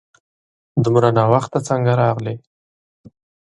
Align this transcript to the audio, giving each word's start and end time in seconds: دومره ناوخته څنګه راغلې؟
دومره 0.83 1.07
ناوخته 1.17 1.59
څنګه 1.67 1.91
راغلې؟ 2.01 2.35